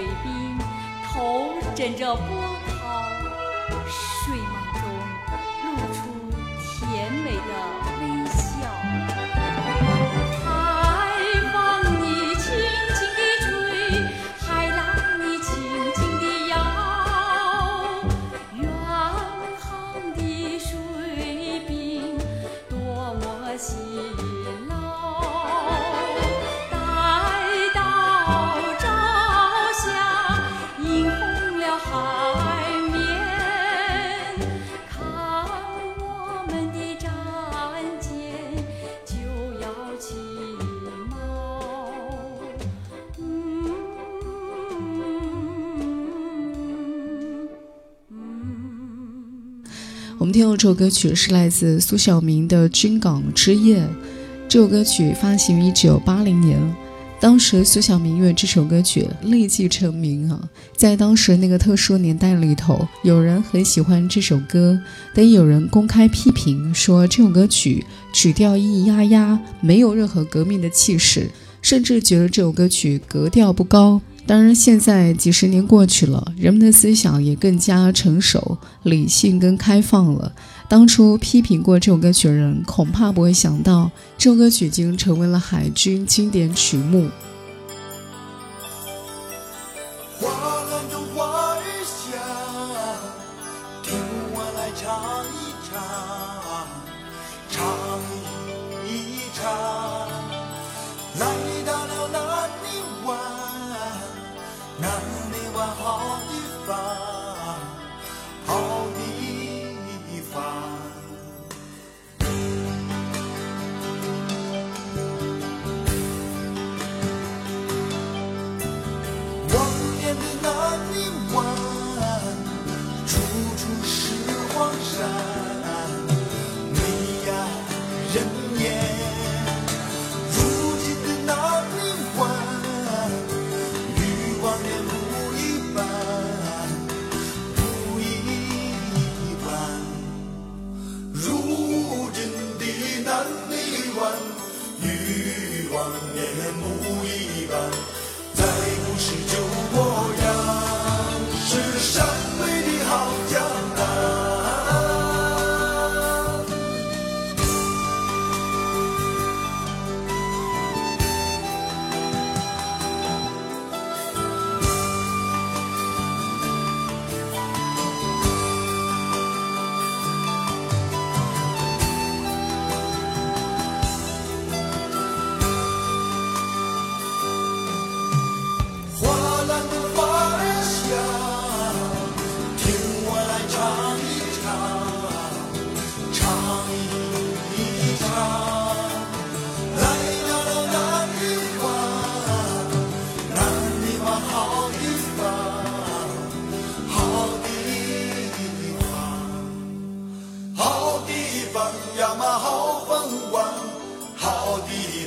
[0.00, 0.58] 水兵，
[1.04, 2.24] 头枕着波
[2.66, 3.02] 涛，
[3.86, 4.34] 睡
[50.56, 53.80] 这首歌曲是来自苏小明的《军港之夜》。
[54.48, 56.58] 这首歌曲发行于一九八零年，
[57.20, 60.40] 当时苏小明因为这首歌曲立即成名啊！
[60.76, 64.78] 在当时那个特殊年代里头，有人很喜欢这首歌，
[65.14, 71.30] 但有人公开批评说这首歌曲曲调咿咿呀呀，没有任何革命的气势，
[71.62, 74.00] 甚至觉得这首歌曲格调不高。
[74.30, 80.32] 当然，现在几十年过去了，人们的思想也更加成熟、理性跟开放了。
[80.68, 87.08] 当初批评过这首歌曲的人，恐怕不会想到，这首歌曲已经成为了海军经典曲目。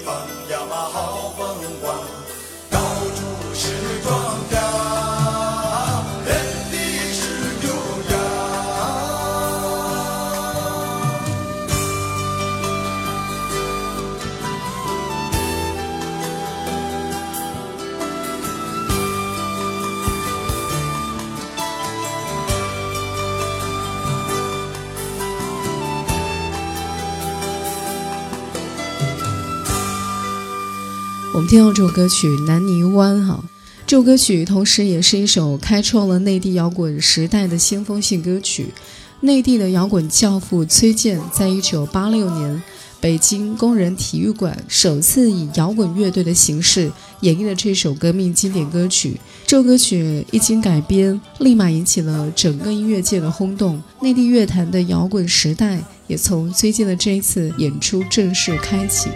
[0.03, 0.13] 风
[0.49, 1.97] 呀嘛好风光
[2.69, 2.79] 到
[3.15, 4.32] 处是庄
[31.33, 33.43] 我们听到这首歌曲《南泥湾》哈，
[33.87, 38.67] 这首歌曲同时也是一首开创了内地摇滚时代的先锋性歌曲。
[39.21, 42.61] 内地的摇滚教父崔健在一九八六年
[43.01, 46.91] 北京工人体育馆首次以摇滚乐队的形式
[47.21, 49.19] 演绎了这首革命经典歌曲。
[49.47, 53.81] 这首歌曲一经改编，立马引起了整个音乐界的轰动。
[54.01, 59.09] 内地乐坛的摇滚时代也从崔健的这一次演出正式开启。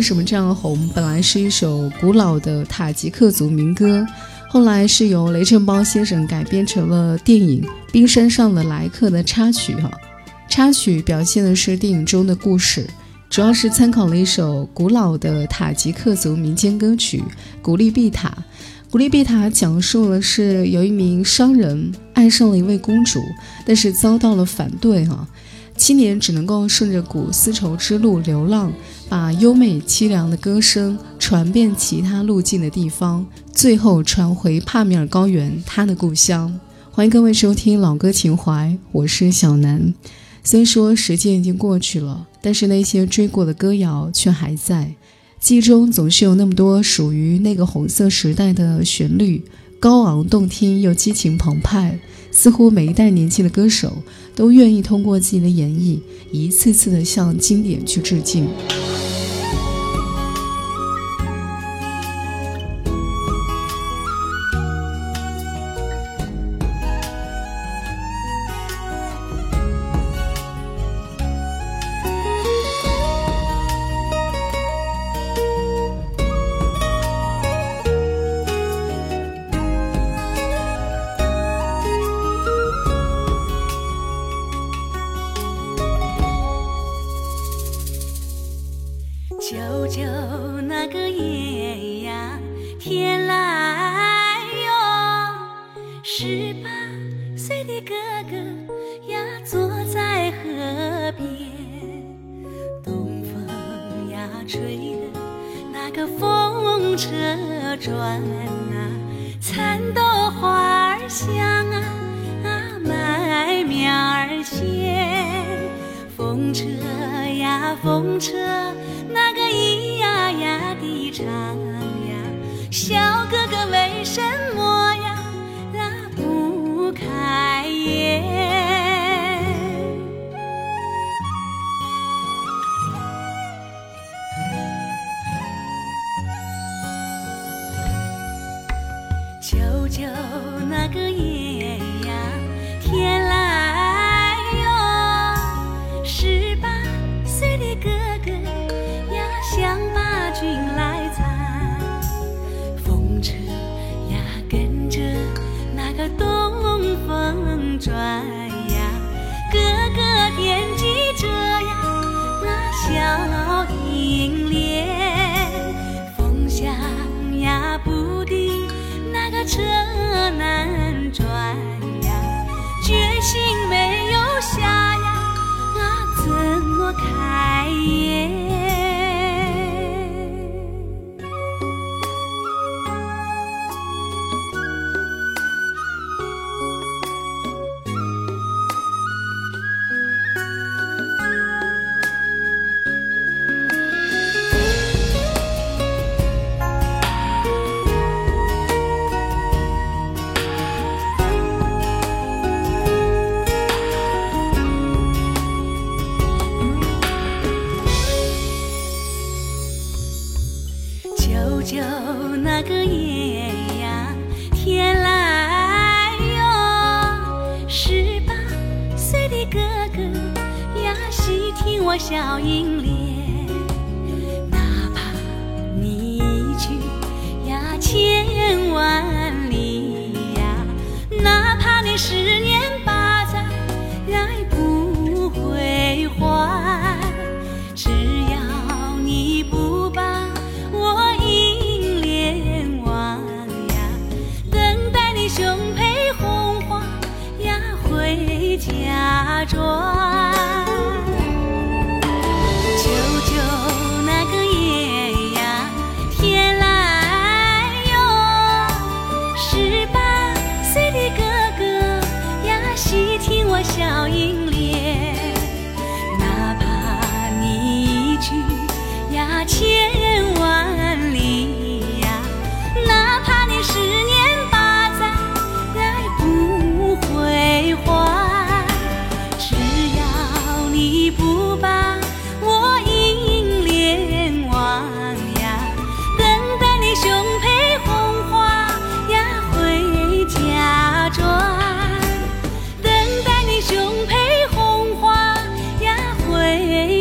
[0.00, 0.88] 为什么这样红？
[0.94, 4.02] 本来是一首古老的塔吉克族民歌，
[4.48, 7.60] 后来是由雷振邦先生改编成了电影
[7.92, 9.74] 《冰山上的来客》的插曲。
[9.74, 9.90] 哈，
[10.48, 12.88] 插曲表现的是电影中的故事，
[13.28, 17.18] 主要是参考了一首古老的塔吉克族民间歌曲
[17.60, 18.28] 《古丽碧塔》。
[18.90, 23.20] 《古丽碧塔》讲述的是有一名商人爱上了一位公主，
[23.66, 25.04] 但是遭到了反对。
[25.04, 25.28] 哈。
[25.76, 28.70] 七年只能够顺着古丝绸之路流浪，
[29.10, 36.60] 把优美凄凉的歌声传遍其他路径的地方，最后传回帕米尔高原，他的故乡。
[36.92, 39.92] 欢迎各位收听老歌情怀，我是小南。
[40.44, 44.94] 虽说时间已经过去了，但是那些追过的歌谣却还在
[45.40, 49.42] 记忆中，总是有那么多属于那个红色时代的旋律，
[49.80, 51.98] 高昂动听又激情澎湃。
[52.32, 53.92] 似乎每一代年轻的歌手
[54.36, 55.98] 都愿意通过自己的演绎，
[56.30, 58.46] 一次次的向经典去致敬。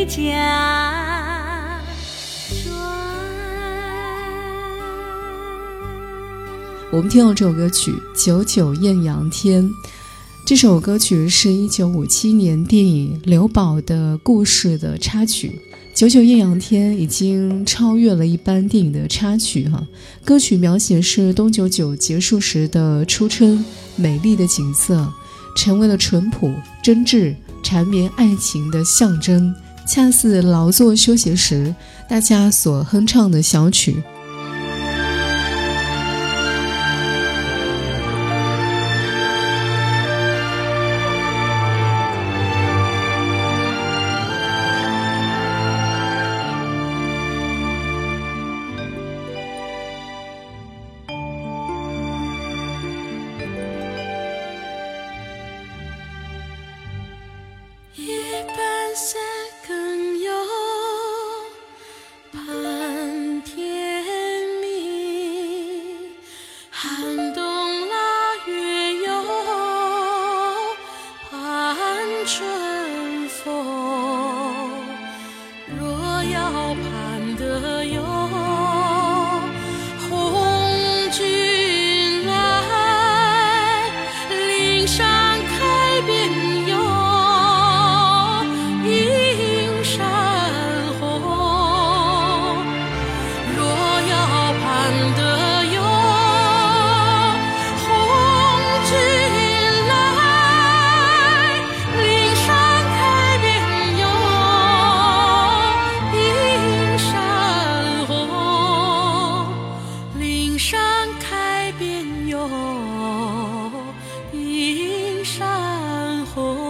[0.09, 1.79] 家
[6.91, 9.63] 我们听到这首歌曲《九九艳阳天》。
[10.43, 15.61] 这首歌曲是一九五七年电影《刘宝的故事》的插曲。
[15.99, 19.85] 《九九艳阳天》已经超越了一般电影的插曲，哈。
[20.25, 23.63] 歌曲描写是东九九结束时的初春，
[23.95, 25.07] 美丽的景色，
[25.55, 26.51] 成为了淳朴、
[26.81, 29.53] 真挚、缠绵爱情的象征，
[29.89, 31.73] 恰似劳作休息时
[32.07, 34.03] 大家所哼唱的小曲。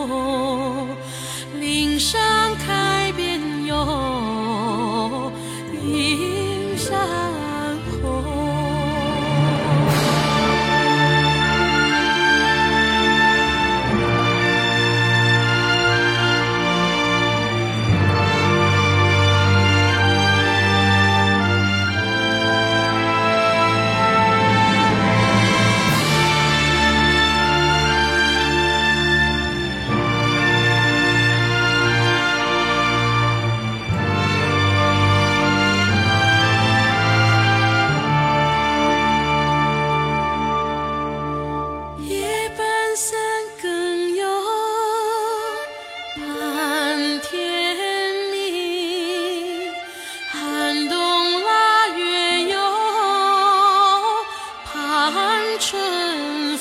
[0.01, 0.48] Oh.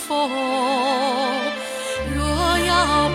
[0.08, 0.30] 风
[2.16, 3.10] 若要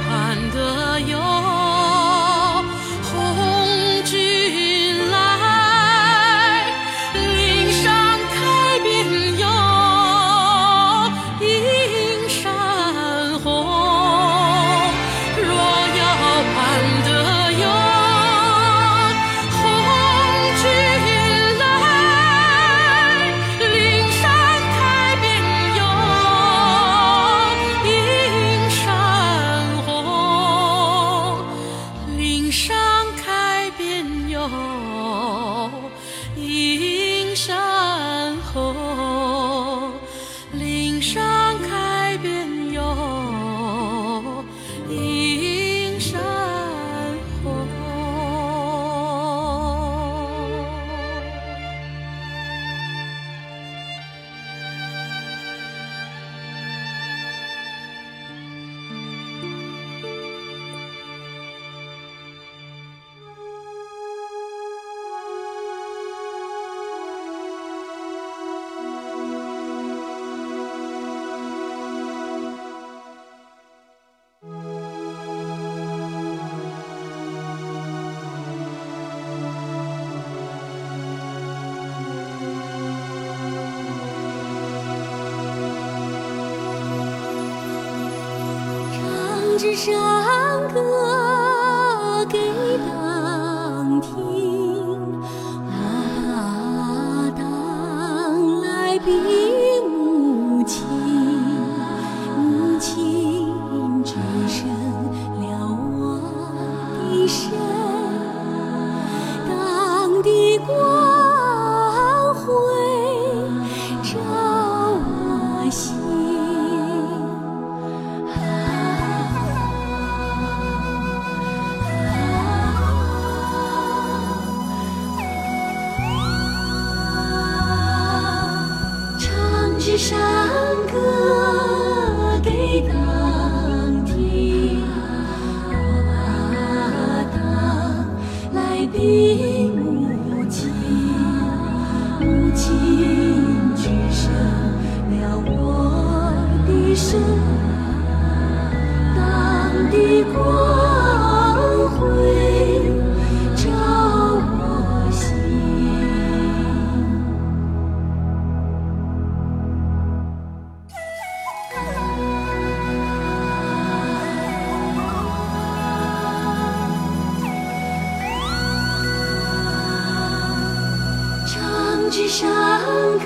[172.14, 172.80] 支山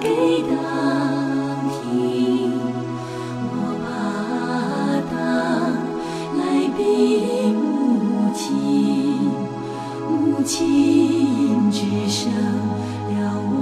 [0.00, 0.08] 给
[0.42, 0.54] 党
[1.82, 2.52] 听，
[3.50, 3.84] 我把
[5.10, 5.18] 党
[6.38, 6.40] 来
[6.76, 7.60] 比母
[8.32, 8.46] 亲，
[10.08, 13.12] 母亲只剩了
[13.50, 13.52] 我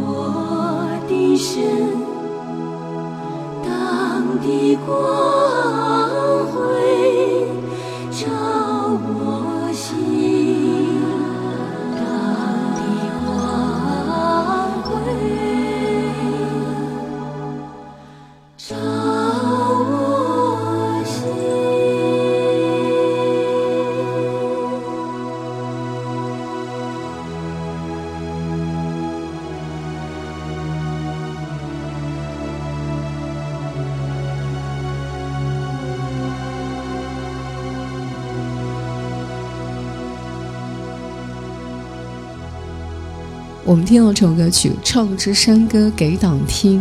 [1.08, 1.64] 的身，
[3.64, 3.72] 党
[4.42, 4.92] 的光
[43.64, 46.80] 我们听到这首歌曲《唱支山歌给党听》，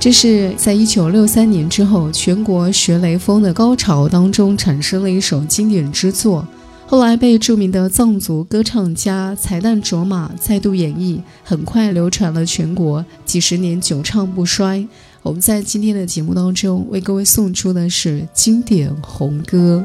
[0.00, 6.44] 这是在一九六三年之后，全国学雷锋的高潮当中产生了一首经典之作，
[6.88, 14.84] 后来被著名的藏族歌唱家才旦卓玛再度演绎，很快流传了全国，几十年久唱不衰。
[15.22, 19.84] 我们在今天的节目当中为各位送出的是经典红歌。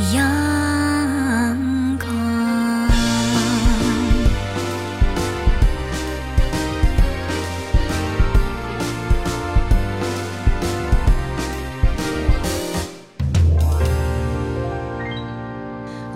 [0.00, 0.51] 也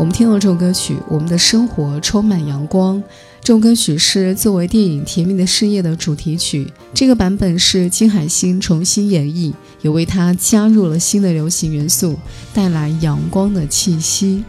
[0.07, 3.03] 我们听到这首歌曲，我们的生活充满阳光。
[3.41, 12.17] 这首歌曲是作为电影《甜蜜的事业》的主题曲，这个版本是金海心重新演绎，也为它加入了新的流行元素，
[12.55, 14.45] 带来阳光的气息。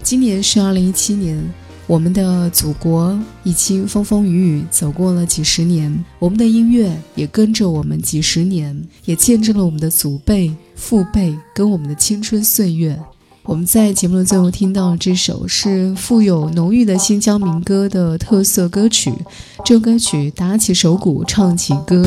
[0.00, 1.42] 今年是二零一七年，
[1.88, 12.96] 我们的祖国已经风风雨雨走过了几十年，我们的音乐也跟着我们几十年，也见证了我们的祖辈、父辈跟我们的青春岁月。
[13.50, 19.12] 我们在节目的最后听到这首是富有浓郁的新疆民歌的特色歌曲，
[19.64, 22.06] 这首歌曲打起手鼓唱起歌。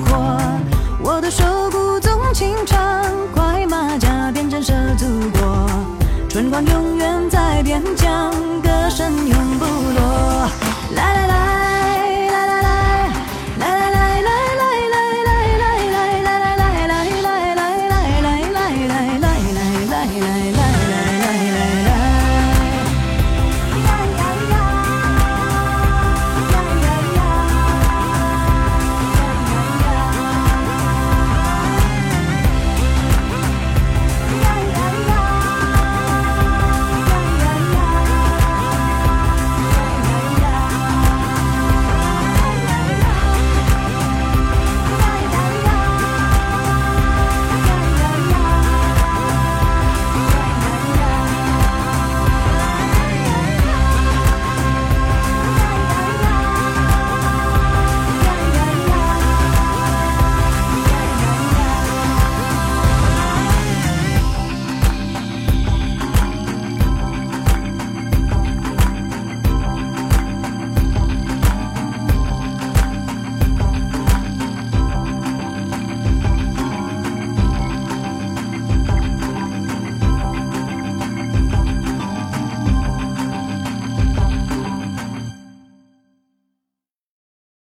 [0.00, 0.38] 阔。
[1.02, 3.04] 我的手鼓纵情唱，
[3.34, 5.06] 快马加鞭震慑祖
[5.38, 5.68] 国。
[6.28, 8.32] 春光永远在边疆，